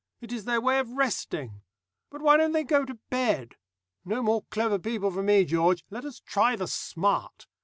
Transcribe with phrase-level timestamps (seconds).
[0.19, 1.61] It is their way of resting.
[2.09, 3.55] But why don't they go to bed?
[4.03, 5.83] No more clever people for me, George.
[5.91, 7.45] Let us try the smart.